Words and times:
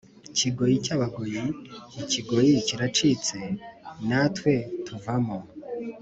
kigoyi 0.37 0.75
cy 0.85 0.91
abagoyi 0.95 1.43
Ikigoyi 2.01 2.53
kiracitse 2.67 3.37
natwe 4.07 4.53
tuvamo 4.85 5.39